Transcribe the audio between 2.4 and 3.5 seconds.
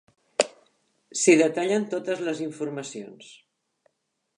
informacions.